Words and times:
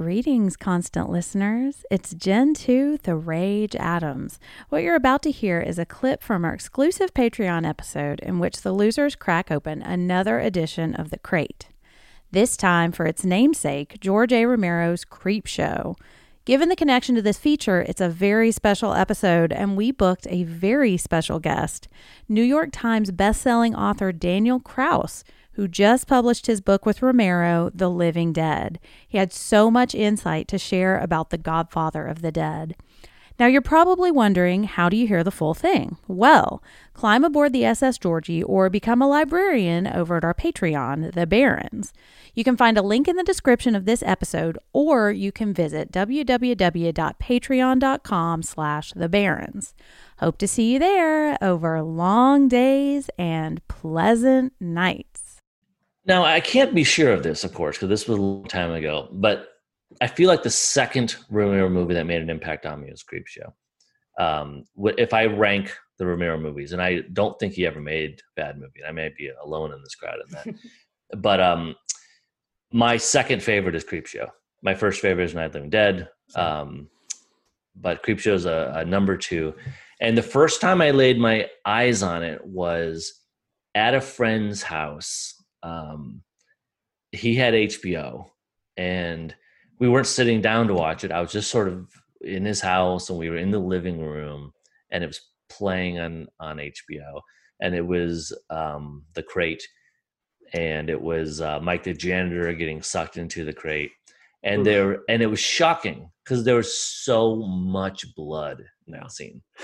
Greetings, 0.00 0.56
constant 0.56 1.10
listeners. 1.10 1.84
It's 1.90 2.14
Gen 2.14 2.54
2, 2.54 2.98
The 3.02 3.16
Rage 3.16 3.74
Adams. 3.74 4.38
What 4.68 4.84
you're 4.84 4.94
about 4.94 5.22
to 5.22 5.32
hear 5.32 5.60
is 5.60 5.76
a 5.76 5.84
clip 5.84 6.22
from 6.22 6.44
our 6.44 6.54
exclusive 6.54 7.12
Patreon 7.12 7.68
episode 7.68 8.20
in 8.20 8.38
which 8.38 8.60
the 8.60 8.70
losers 8.70 9.16
crack 9.16 9.50
open 9.50 9.82
another 9.82 10.38
edition 10.38 10.94
of 10.94 11.10
The 11.10 11.18
Crate. 11.18 11.66
This 12.30 12.56
time 12.56 12.92
for 12.92 13.06
its 13.06 13.24
namesake, 13.24 13.98
George 13.98 14.32
A. 14.32 14.46
Romero's 14.46 15.04
Creepshow. 15.04 15.96
Given 16.44 16.68
the 16.68 16.76
connection 16.76 17.16
to 17.16 17.22
this 17.22 17.36
feature, 17.36 17.80
it's 17.80 18.00
a 18.00 18.08
very 18.08 18.52
special 18.52 18.94
episode, 18.94 19.52
and 19.52 19.76
we 19.76 19.90
booked 19.90 20.28
a 20.30 20.44
very 20.44 20.96
special 20.96 21.40
guest, 21.40 21.88
New 22.28 22.44
York 22.44 22.68
Times 22.72 23.10
bestselling 23.10 23.76
author 23.76 24.12
Daniel 24.12 24.60
Kraus 24.60 25.24
who 25.58 25.66
just 25.66 26.06
published 26.06 26.46
his 26.46 26.60
book 26.60 26.86
with 26.86 27.02
Romero, 27.02 27.72
The 27.74 27.90
Living 27.90 28.32
Dead. 28.32 28.78
He 29.08 29.18
had 29.18 29.32
so 29.32 29.72
much 29.72 29.92
insight 29.92 30.46
to 30.46 30.56
share 30.56 30.96
about 30.96 31.30
the 31.30 31.36
godfather 31.36 32.06
of 32.06 32.22
the 32.22 32.30
dead. 32.30 32.76
Now, 33.40 33.46
you're 33.46 33.60
probably 33.60 34.12
wondering 34.12 34.62
how 34.64 34.88
do 34.88 34.96
you 34.96 35.06
hear 35.08 35.24
the 35.24 35.32
full 35.32 35.54
thing? 35.54 35.96
Well, 36.06 36.62
climb 36.94 37.24
aboard 37.24 37.52
the 37.52 37.64
SS 37.64 37.98
Georgie 37.98 38.40
or 38.40 38.70
become 38.70 39.02
a 39.02 39.08
librarian 39.08 39.88
over 39.88 40.18
at 40.18 40.24
our 40.24 40.32
Patreon, 40.32 41.14
The 41.14 41.26
Barrens. 41.26 41.92
You 42.34 42.44
can 42.44 42.56
find 42.56 42.78
a 42.78 42.82
link 42.82 43.08
in 43.08 43.16
the 43.16 43.24
description 43.24 43.74
of 43.74 43.84
this 43.84 44.04
episode, 44.04 44.58
or 44.72 45.10
you 45.10 45.32
can 45.32 45.52
visit 45.52 45.90
www.patreon.com 45.90 48.42
slash 48.44 48.92
The 48.92 49.08
Barrens. 49.08 49.74
Hope 50.20 50.38
to 50.38 50.46
see 50.46 50.74
you 50.74 50.78
there 50.78 51.36
over 51.42 51.82
long 51.82 52.46
days 52.46 53.10
and 53.18 53.66
pleasant 53.66 54.52
nights. 54.60 55.27
Now, 56.08 56.24
I 56.24 56.40
can't 56.40 56.74
be 56.74 56.84
sure 56.84 57.12
of 57.12 57.22
this, 57.22 57.44
of 57.44 57.52
course, 57.52 57.76
because 57.76 57.90
this 57.90 58.08
was 58.08 58.18
a 58.18 58.22
long 58.22 58.44
time 58.44 58.72
ago, 58.72 59.08
but 59.12 59.48
I 60.00 60.06
feel 60.06 60.28
like 60.28 60.42
the 60.42 60.50
second 60.50 61.16
Romero 61.28 61.68
movie 61.68 61.92
that 61.94 62.06
made 62.06 62.22
an 62.22 62.30
impact 62.30 62.64
on 62.64 62.80
me 62.80 62.90
was 62.90 63.04
Creepshow. 63.04 63.52
Um, 64.18 64.64
if 64.96 65.12
I 65.12 65.26
rank 65.26 65.76
the 65.98 66.06
Romero 66.06 66.38
movies, 66.38 66.72
and 66.72 66.80
I 66.80 67.02
don't 67.12 67.38
think 67.38 67.52
he 67.52 67.66
ever 67.66 67.80
made 67.80 68.20
a 68.20 68.40
bad 68.40 68.58
movie, 68.58 68.80
and 68.80 68.88
I 68.88 68.92
may 68.92 69.12
be 69.16 69.30
alone 69.44 69.72
in 69.72 69.82
this 69.82 69.94
crowd 69.94 70.18
in 70.26 70.30
that. 70.32 70.60
but 71.22 71.40
um, 71.40 71.76
my 72.72 72.96
second 72.96 73.42
favorite 73.42 73.74
is 73.74 73.84
Creepshow. 73.84 74.30
My 74.62 74.74
first 74.74 75.02
favorite 75.02 75.24
is 75.24 75.34
Night 75.34 75.52
Living 75.52 75.70
Dead. 75.70 76.08
Um, 76.34 76.88
but 77.76 78.02
Creepshow 78.02 78.32
is 78.32 78.46
a, 78.46 78.72
a 78.76 78.84
number 78.84 79.16
two. 79.16 79.54
And 80.00 80.16
the 80.16 80.22
first 80.22 80.60
time 80.62 80.80
I 80.80 80.90
laid 80.90 81.18
my 81.18 81.48
eyes 81.66 82.02
on 82.02 82.22
it 82.22 82.44
was 82.44 83.12
at 83.74 83.94
a 83.94 84.00
friend's 84.00 84.62
house 84.62 85.37
um, 85.62 86.22
he 87.12 87.34
had 87.34 87.54
HBO, 87.54 88.26
and 88.76 89.34
we 89.78 89.88
weren't 89.88 90.06
sitting 90.06 90.40
down 90.40 90.68
to 90.68 90.74
watch 90.74 91.04
it. 91.04 91.12
I 91.12 91.20
was 91.20 91.32
just 91.32 91.50
sort 91.50 91.68
of 91.68 91.88
in 92.20 92.44
his 92.44 92.60
house, 92.60 93.10
and 93.10 93.18
we 93.18 93.30
were 93.30 93.36
in 93.36 93.50
the 93.50 93.58
living 93.58 94.00
room, 94.00 94.52
and 94.90 95.04
it 95.04 95.06
was 95.06 95.20
playing 95.48 95.98
on 95.98 96.26
on 96.40 96.58
HBO, 96.58 97.20
and 97.60 97.74
it 97.74 97.86
was 97.86 98.36
um, 98.50 99.04
the 99.14 99.22
crate, 99.22 99.66
and 100.52 100.90
it 100.90 101.00
was 101.00 101.40
uh, 101.40 101.60
Mike 101.60 101.84
the 101.84 101.94
janitor 101.94 102.52
getting 102.52 102.82
sucked 102.82 103.16
into 103.16 103.44
the 103.44 103.52
crate, 103.52 103.90
and 104.42 104.64
there, 104.64 105.00
and 105.08 105.22
it 105.22 105.26
was 105.26 105.40
shocking 105.40 106.10
because 106.24 106.44
there 106.44 106.56
was 106.56 106.76
so 106.76 107.36
much 107.36 108.14
blood 108.14 108.64
in 108.86 108.92
that 108.92 109.12
scene. 109.12 109.42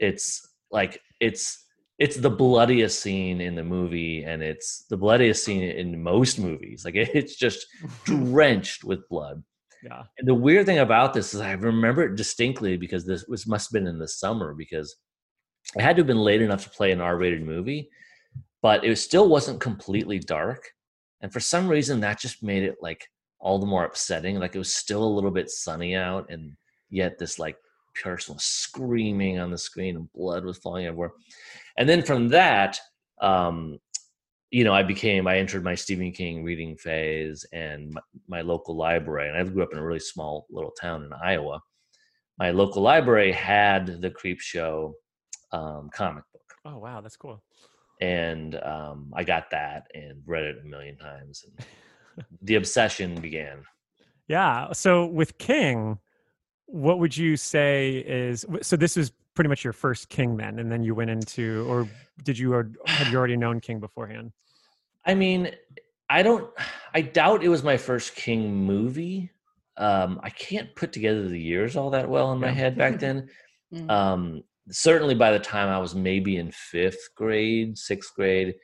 It's 0.00 0.48
like 0.70 1.00
it's 1.18 1.66
it's 1.98 2.16
the 2.16 2.30
bloodiest 2.30 3.00
scene 3.00 3.40
in 3.40 3.54
the 3.54 3.64
movie 3.64 4.22
and 4.22 4.42
it's 4.42 4.84
the 4.88 4.96
bloodiest 4.96 5.44
scene 5.44 5.62
in 5.62 6.02
most 6.02 6.38
movies. 6.38 6.84
Like 6.84 6.94
it's 6.96 7.36
just 7.36 7.66
drenched 8.04 8.84
with 8.84 9.08
blood. 9.08 9.42
Yeah. 9.82 10.02
And 10.18 10.26
the 10.26 10.34
weird 10.34 10.66
thing 10.66 10.78
about 10.78 11.14
this 11.14 11.34
is 11.34 11.40
i 11.40 11.52
remember 11.52 12.02
it 12.02 12.16
distinctly 12.16 12.76
because 12.76 13.06
this 13.06 13.26
was 13.28 13.46
must 13.46 13.68
have 13.68 13.80
been 13.80 13.86
in 13.86 14.00
the 14.00 14.08
summer 14.08 14.52
because 14.52 14.96
it 15.76 15.82
had 15.82 15.94
to 15.96 16.00
have 16.00 16.08
been 16.08 16.18
late 16.18 16.42
enough 16.42 16.64
to 16.64 16.70
play 16.70 16.90
an 16.90 17.00
r-rated 17.00 17.42
movie 17.42 17.88
but 18.60 18.84
it 18.84 18.96
still 18.96 19.28
wasn't 19.28 19.60
completely 19.60 20.18
dark. 20.18 20.70
And 21.20 21.32
for 21.32 21.40
some 21.40 21.68
reason 21.68 22.00
that 22.00 22.18
just 22.18 22.42
made 22.42 22.64
it 22.64 22.76
like 22.80 23.06
all 23.40 23.58
the 23.58 23.66
more 23.66 23.84
upsetting. 23.84 24.38
Like 24.38 24.54
it 24.54 24.58
was 24.58 24.74
still 24.74 25.02
a 25.02 25.14
little 25.14 25.30
bit 25.30 25.50
sunny 25.50 25.94
out 25.94 26.26
and 26.30 26.56
yet 26.90 27.18
this 27.18 27.38
like 27.38 27.56
person 28.02 28.34
was 28.34 28.44
screaming 28.44 29.38
on 29.38 29.50
the 29.50 29.58
screen 29.58 29.96
and 29.96 30.12
blood 30.12 30.44
was 30.44 30.58
falling 30.58 30.86
everywhere. 30.86 31.12
And 31.76 31.88
then 31.88 32.02
from 32.02 32.28
that 32.28 32.78
um, 33.20 33.78
you 34.50 34.64
know 34.64 34.72
i 34.72 34.82
became 34.82 35.26
i 35.26 35.38
entered 35.38 35.62
my 35.62 35.74
stephen 35.74 36.10
king 36.10 36.42
reading 36.42 36.76
phase 36.76 37.44
and 37.52 37.92
my, 37.92 38.00
my, 38.28 38.40
local 38.40 38.76
library. 38.76 39.28
And 39.28 39.36
i 39.36 39.42
grew 39.42 39.62
up 39.62 39.72
in 39.72 39.78
a 39.78 39.84
really 39.84 40.00
small 40.00 40.46
little 40.50 40.72
town 40.80 41.04
in 41.04 41.12
iowa. 41.12 41.60
My 42.38 42.50
local 42.50 42.82
library 42.82 43.32
had 43.32 44.00
the 44.00 44.10
creep 44.10 44.40
show 44.40 44.94
um, 45.52 45.90
comic 45.92 46.24
book. 46.32 46.54
Oh 46.64 46.78
wow 46.78 47.00
that's 47.00 47.16
cool. 47.16 47.42
And 48.00 48.54
um, 48.62 49.12
i 49.14 49.24
got 49.24 49.50
that 49.50 49.88
and 49.94 50.22
read 50.26 50.44
it 50.44 50.56
a 50.62 50.66
million 50.66 50.96
times 50.96 51.44
and 51.44 52.26
the 52.42 52.54
obsession 52.54 53.20
began. 53.20 53.62
Yeah 54.28 54.72
so 54.72 55.06
with 55.06 55.36
king 55.38 55.98
what 56.68 56.98
would 56.98 57.16
you 57.16 57.36
say 57.36 58.04
is 58.06 58.44
so 58.60 58.76
this 58.76 58.96
was 58.96 59.10
pretty 59.34 59.48
much 59.48 59.64
your 59.64 59.72
first 59.72 60.08
king 60.10 60.36
then 60.36 60.58
and 60.58 60.70
then 60.70 60.84
you 60.84 60.94
went 60.94 61.10
into 61.10 61.66
or 61.68 61.88
did 62.24 62.38
you 62.38 62.52
or 62.52 62.70
had 62.86 63.10
you 63.10 63.16
already 63.16 63.36
known 63.36 63.58
king 63.58 63.80
beforehand 63.80 64.32
i 65.06 65.14
mean 65.14 65.50
i 66.10 66.22
don't 66.22 66.50
i 66.92 67.00
doubt 67.00 67.42
it 67.42 67.48
was 67.48 67.62
my 67.62 67.76
first 67.76 68.14
king 68.14 68.54
movie 68.54 69.30
um 69.78 70.20
i 70.22 70.28
can't 70.28 70.74
put 70.76 70.92
together 70.92 71.26
the 71.26 71.40
years 71.40 71.74
all 71.74 71.88
that 71.88 72.08
well 72.08 72.32
in 72.32 72.40
my 72.40 72.48
yeah. 72.48 72.52
head 72.52 72.76
back 72.76 72.98
then 73.00 73.26
mm. 73.72 73.90
um 73.90 74.42
certainly 74.70 75.14
by 75.14 75.32
the 75.32 75.38
time 75.38 75.68
i 75.68 75.78
was 75.78 75.94
maybe 75.94 76.36
in 76.36 76.50
fifth 76.50 77.08
grade 77.16 77.78
sixth 77.78 78.14
grade 78.14 78.54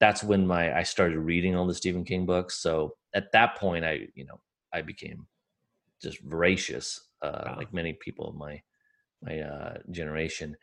that's 0.00 0.22
when 0.22 0.46
my 0.46 0.76
i 0.76 0.82
started 0.82 1.18
reading 1.18 1.56
all 1.56 1.66
the 1.66 1.74
stephen 1.74 2.04
king 2.04 2.26
books 2.26 2.60
so 2.60 2.94
at 3.14 3.32
that 3.32 3.56
point 3.56 3.86
i 3.86 4.00
you 4.14 4.26
know 4.26 4.38
i 4.74 4.82
became 4.82 5.26
just 6.02 6.20
voracious 6.20 7.00
uh, 7.24 7.42
wow. 7.46 7.54
like 7.56 7.72
many 7.72 7.92
people 7.94 8.28
of 8.28 8.36
my 8.36 8.60
my 9.22 9.40
uh, 9.40 9.74
generation. 9.90 10.56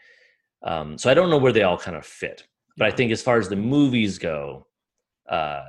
Um, 0.64 0.98
so 0.98 1.10
I 1.10 1.14
don't 1.14 1.30
know 1.30 1.38
where 1.38 1.52
they 1.52 1.64
all 1.64 1.78
kind 1.78 1.98
of 1.98 2.06
fit, 2.06 2.46
but 2.78 2.88
I 2.88 2.92
think 2.92 3.12
as 3.12 3.22
far 3.22 3.38
as 3.38 3.50
the 3.50 3.56
movies 3.56 4.20
go, 4.20 4.68
uh, 5.28 5.64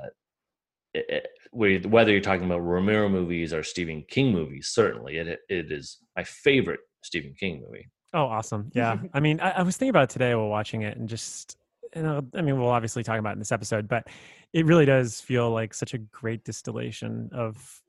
it, 0.92 1.28
it, 1.54 1.86
whether 1.86 2.12
you're 2.12 2.20
talking 2.20 2.44
about 2.44 2.58
Romero 2.58 3.08
movies 3.08 3.54
or 3.54 3.62
Stephen 3.62 4.04
King 4.08 4.32
movies, 4.32 4.68
certainly 4.68 5.16
it 5.16 5.40
it 5.48 5.72
is 5.72 5.98
my 6.16 6.24
favorite 6.24 6.80
Stephen 7.02 7.34
King 7.38 7.64
movie. 7.66 7.88
Oh, 8.14 8.24
awesome! 8.24 8.70
Yeah, 8.74 8.98
I 9.14 9.20
mean, 9.20 9.40
I, 9.40 9.50
I 9.50 9.62
was 9.62 9.76
thinking 9.76 9.90
about 9.90 10.04
it 10.04 10.10
today 10.10 10.34
while 10.34 10.48
watching 10.48 10.82
it, 10.82 10.98
and 10.98 11.08
just 11.08 11.56
you 11.96 12.02
know, 12.02 12.22
I 12.34 12.42
mean, 12.42 12.58
we'll 12.58 12.70
obviously 12.70 13.02
talk 13.02 13.18
about 13.18 13.30
it 13.30 13.34
in 13.34 13.38
this 13.38 13.52
episode, 13.52 13.88
but 13.88 14.08
it 14.52 14.66
really 14.66 14.86
does 14.86 15.20
feel 15.20 15.50
like 15.50 15.74
such 15.74 15.94
a 15.94 15.98
great 15.98 16.44
distillation 16.44 17.30
of 17.32 17.82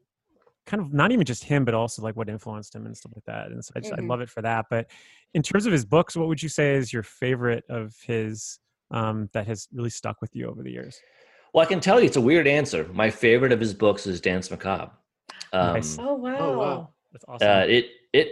kind 0.65 0.81
of 0.81 0.93
not 0.93 1.11
even 1.11 1.25
just 1.25 1.43
him, 1.43 1.65
but 1.65 1.73
also 1.73 2.01
like 2.01 2.15
what 2.15 2.29
influenced 2.29 2.73
him 2.73 2.85
and 2.85 2.95
stuff 2.95 3.11
like 3.15 3.25
that. 3.25 3.47
And 3.47 3.63
so 3.63 3.73
I, 3.75 3.79
just, 3.79 3.91
mm-hmm. 3.91 4.05
I 4.05 4.07
love 4.07 4.21
it 4.21 4.29
for 4.29 4.41
that. 4.41 4.65
But 4.69 4.89
in 5.33 5.41
terms 5.41 5.65
of 5.65 5.71
his 5.71 5.85
books, 5.85 6.15
what 6.15 6.27
would 6.27 6.41
you 6.41 6.49
say 6.49 6.75
is 6.75 6.93
your 6.93 7.03
favorite 7.03 7.63
of 7.69 7.95
his 8.05 8.59
um, 8.91 9.29
that 9.33 9.47
has 9.47 9.67
really 9.73 9.89
stuck 9.89 10.21
with 10.21 10.35
you 10.35 10.49
over 10.49 10.63
the 10.63 10.71
years? 10.71 10.99
Well, 11.53 11.63
I 11.63 11.67
can 11.67 11.79
tell 11.79 11.99
you 11.99 12.05
it's 12.05 12.17
a 12.17 12.21
weird 12.21 12.47
answer. 12.47 12.87
My 12.93 13.09
favorite 13.09 13.51
of 13.51 13.59
his 13.59 13.73
books 13.73 14.07
is 14.07 14.21
Danse 14.21 14.49
Macabre. 14.49 14.91
Um, 15.51 15.73
nice. 15.73 15.97
Oh 15.99 16.15
wow. 16.15 16.37
oh 16.39 16.57
wow, 16.57 16.89
that's 17.11 17.25
awesome. 17.27 17.47
Uh, 17.47 17.65
it 17.67 17.85
it 18.11 18.29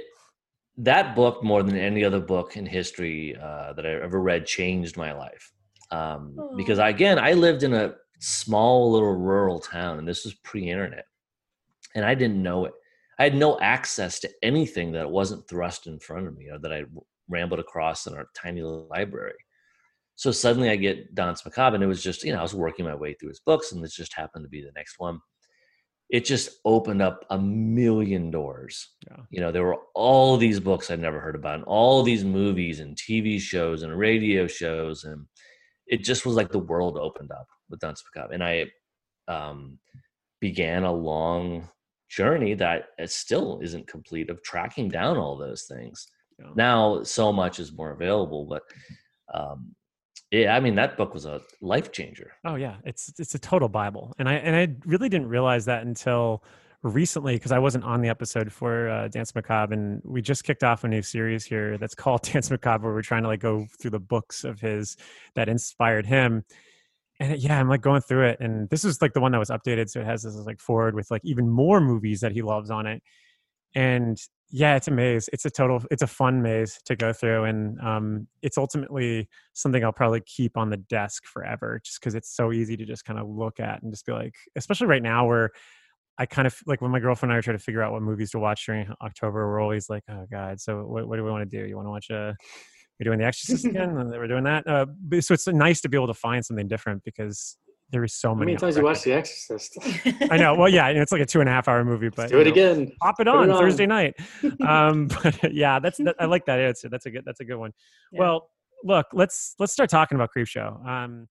that 0.77 1.15
book 1.15 1.43
more 1.43 1.61
than 1.61 1.77
any 1.77 2.03
other 2.03 2.19
book 2.19 2.57
in 2.57 2.65
history 2.65 3.35
uh, 3.35 3.73
that 3.73 3.85
I 3.85 3.91
ever 4.01 4.19
read 4.19 4.45
changed 4.45 4.97
my 4.97 5.11
life. 5.11 5.51
Um, 5.91 6.35
oh. 6.39 6.55
Because 6.55 6.79
I, 6.79 6.89
again, 6.89 7.19
I 7.19 7.33
lived 7.33 7.63
in 7.63 7.73
a 7.73 7.93
small 8.19 8.91
little 8.91 9.13
rural 9.13 9.59
town, 9.59 9.99
and 9.99 10.07
this 10.07 10.23
was 10.23 10.33
pre-internet 10.35 11.05
and 11.95 12.05
I 12.05 12.15
didn't 12.15 12.41
know 12.41 12.65
it. 12.65 12.73
I 13.19 13.23
had 13.23 13.35
no 13.35 13.59
access 13.59 14.19
to 14.21 14.29
anything 14.41 14.91
that 14.93 15.09
wasn't 15.09 15.47
thrust 15.47 15.87
in 15.87 15.99
front 15.99 16.27
of 16.27 16.37
me 16.37 16.49
or 16.49 16.57
that 16.59 16.73
I 16.73 16.83
rambled 17.29 17.59
across 17.59 18.07
in 18.07 18.15
our 18.15 18.27
tiny 18.35 18.61
little 18.61 18.87
library. 18.89 19.35
So 20.15 20.31
suddenly 20.31 20.69
I 20.69 20.75
get 20.75 21.15
Danse 21.15 21.43
Macabre, 21.45 21.75
and 21.75 21.83
it 21.83 21.87
was 21.87 22.03
just, 22.03 22.23
you 22.23 22.31
know, 22.33 22.39
I 22.39 22.43
was 22.43 22.53
working 22.53 22.85
my 22.85 22.95
way 22.95 23.13
through 23.13 23.29
his 23.29 23.39
books, 23.39 23.71
and 23.71 23.83
this 23.83 23.95
just 23.95 24.13
happened 24.13 24.45
to 24.45 24.49
be 24.49 24.61
the 24.61 24.71
next 24.75 24.99
one. 24.99 25.19
It 26.09 26.25
just 26.25 26.59
opened 26.65 27.01
up 27.01 27.25
a 27.29 27.39
million 27.39 28.29
doors. 28.29 28.89
Yeah. 29.09 29.23
You 29.31 29.39
know, 29.39 29.51
there 29.51 29.63
were 29.63 29.79
all 29.95 30.37
these 30.37 30.59
books 30.59 30.91
I'd 30.91 30.99
never 30.99 31.19
heard 31.19 31.35
about, 31.35 31.55
and 31.55 31.63
all 31.63 32.03
these 32.03 32.23
movies 32.23 32.81
and 32.81 32.95
TV 32.95 33.39
shows 33.39 33.81
and 33.81 33.97
radio 33.97 34.45
shows, 34.45 35.05
and 35.05 35.25
it 35.87 36.03
just 36.03 36.25
was 36.25 36.35
like 36.35 36.51
the 36.51 36.59
world 36.59 36.97
opened 36.97 37.31
up 37.31 37.47
with 37.69 37.79
Danse 37.79 38.03
Macabre. 38.13 38.33
And 38.33 38.43
I 38.43 38.65
um, 39.27 39.79
began 40.39 40.83
a 40.83 40.91
long 40.91 41.67
journey 42.11 42.53
that 42.55 42.89
it 42.97 43.09
still 43.09 43.59
isn't 43.63 43.87
complete 43.87 44.29
of 44.29 44.43
tracking 44.43 44.89
down 44.89 45.17
all 45.17 45.37
those 45.37 45.63
things. 45.63 46.07
Yeah. 46.37 46.51
Now 46.55 47.03
so 47.03 47.31
much 47.31 47.59
is 47.59 47.71
more 47.71 47.91
available, 47.91 48.45
but 48.45 48.63
um, 49.33 49.73
yeah, 50.29 50.55
I 50.55 50.59
mean 50.59 50.75
that 50.75 50.97
book 50.97 51.13
was 51.13 51.25
a 51.25 51.41
life 51.61 51.91
changer. 51.91 52.33
Oh 52.45 52.55
yeah, 52.55 52.75
it's 52.83 53.13
it's 53.17 53.35
a 53.35 53.39
total 53.39 53.69
Bible, 53.69 54.13
and 54.19 54.27
I 54.27 54.33
and 54.35 54.55
I 54.55 54.75
really 54.85 55.09
didn't 55.09 55.27
realize 55.27 55.65
that 55.65 55.83
until 55.85 56.43
recently 56.83 57.35
because 57.35 57.51
I 57.51 57.59
wasn't 57.59 57.83
on 57.83 58.01
the 58.01 58.09
episode 58.09 58.51
for 58.51 58.89
uh, 58.89 59.07
Danse 59.07 59.35
Macabre, 59.35 59.73
and 59.73 60.01
we 60.03 60.21
just 60.21 60.43
kicked 60.43 60.63
off 60.63 60.83
a 60.83 60.87
new 60.87 61.01
series 61.01 61.45
here 61.45 61.77
that's 61.77 61.95
called 61.95 62.21
Danse 62.33 62.49
Macabre, 62.49 62.87
where 62.87 62.93
we're 62.93 63.01
trying 63.01 63.23
to 63.23 63.27
like 63.27 63.39
go 63.39 63.67
through 63.79 63.91
the 63.91 63.99
books 63.99 64.43
of 64.43 64.59
his 64.59 64.97
that 65.35 65.47
inspired 65.47 66.05
him. 66.05 66.43
And 67.21 67.37
yeah, 67.39 67.59
I'm 67.59 67.69
like 67.69 67.81
going 67.81 68.01
through 68.01 68.29
it, 68.29 68.39
and 68.39 68.67
this 68.71 68.83
is 68.83 68.99
like 68.99 69.13
the 69.13 69.21
one 69.21 69.31
that 69.33 69.37
was 69.37 69.51
updated, 69.51 69.91
so 69.91 69.99
it 70.01 70.07
has 70.07 70.23
this 70.23 70.33
like 70.33 70.59
forward 70.59 70.95
with 70.95 71.11
like 71.11 71.21
even 71.23 71.47
more 71.47 71.79
movies 71.79 72.19
that 72.21 72.31
he 72.31 72.41
loves 72.41 72.71
on 72.71 72.87
it. 72.87 73.03
And 73.75 74.17
yeah, 74.49 74.75
it's 74.75 74.87
a 74.87 74.91
maze. 74.91 75.29
It's 75.31 75.45
a 75.45 75.51
total. 75.51 75.83
It's 75.91 76.01
a 76.01 76.07
fun 76.07 76.41
maze 76.41 76.79
to 76.85 76.95
go 76.95 77.13
through, 77.13 77.43
and 77.43 77.79
um, 77.79 78.27
it's 78.41 78.57
ultimately 78.57 79.29
something 79.53 79.83
I'll 79.83 79.91
probably 79.91 80.21
keep 80.21 80.57
on 80.57 80.71
the 80.71 80.77
desk 80.77 81.25
forever, 81.27 81.79
just 81.85 82.01
because 82.01 82.15
it's 82.15 82.35
so 82.35 82.51
easy 82.51 82.75
to 82.75 82.85
just 82.85 83.05
kind 83.05 83.19
of 83.19 83.29
look 83.29 83.59
at 83.59 83.83
and 83.83 83.93
just 83.93 84.07
be 84.07 84.13
like, 84.13 84.33
especially 84.55 84.87
right 84.87 85.03
now 85.03 85.27
where 85.27 85.51
I 86.17 86.25
kind 86.25 86.47
of 86.47 86.57
like 86.65 86.81
when 86.81 86.89
my 86.89 86.99
girlfriend 86.99 87.31
and 87.31 87.35
I 87.35 87.39
are 87.39 87.43
trying 87.43 87.57
to 87.57 87.63
figure 87.63 87.83
out 87.83 87.91
what 87.91 88.01
movies 88.01 88.31
to 88.31 88.39
watch 88.39 88.65
during 88.65 88.91
October, 88.99 89.47
we're 89.47 89.61
always 89.61 89.91
like, 89.91 90.03
oh 90.09 90.25
god, 90.31 90.59
so 90.59 90.85
what, 90.85 91.07
what 91.07 91.17
do 91.17 91.23
we 91.23 91.29
want 91.29 91.49
to 91.49 91.57
do? 91.61 91.67
You 91.67 91.75
want 91.75 91.85
to 91.85 91.91
watch 91.91 92.09
a 92.09 92.35
we're 93.01 93.05
doing 93.05 93.19
The 93.19 93.25
Exorcist 93.25 93.65
again, 93.65 93.97
and 93.97 94.11
we're 94.11 94.27
doing 94.27 94.43
that. 94.43 94.67
Uh, 94.67 94.85
so 95.21 95.33
it's 95.33 95.47
nice 95.47 95.81
to 95.81 95.89
be 95.89 95.97
able 95.97 96.07
to 96.07 96.13
find 96.13 96.45
something 96.45 96.67
different 96.67 97.03
because 97.03 97.57
there 97.89 98.03
is 98.03 98.13
so 98.13 98.35
many. 98.35 98.53
How 98.53 98.59
many 98.59 98.73
times 98.73 98.77
you 98.77 98.83
watch 98.83 99.01
The 99.01 99.13
Exorcist? 99.13 99.77
I 100.29 100.37
know. 100.37 100.53
Well, 100.53 100.69
yeah, 100.69 100.89
it's 100.89 101.11
like 101.11 101.21
a 101.21 101.25
two 101.25 101.39
and 101.39 101.49
a 101.49 101.51
half 101.51 101.67
hour 101.67 101.83
movie, 101.83 102.09
but 102.09 102.19
Let's 102.19 102.31
do 102.31 102.39
it 102.39 102.45
know, 102.45 102.51
again. 102.51 102.91
Pop 103.01 103.19
it 103.19 103.27
on, 103.27 103.49
it 103.49 103.51
on. 103.51 103.59
Thursday 103.59 103.87
night. 103.87 104.13
um, 104.67 105.07
but 105.23 105.51
yeah, 105.51 105.79
that's 105.79 105.97
that, 105.97 106.15
I 106.19 106.25
like 106.25 106.45
that 106.45 106.59
answer. 106.59 106.89
That's 106.89 107.07
a 107.07 107.11
good. 107.11 107.23
That's 107.25 107.39
a 107.39 107.45
good 107.45 107.57
one. 107.57 107.73
Yeah. 108.11 108.19
Well, 108.19 108.49
look, 108.83 109.07
let's 109.13 109.55
let's 109.57 109.73
start 109.73 109.89
talking 109.89 110.15
about 110.15 110.29
Creepshow. 110.35 110.85
Um, 110.85 111.27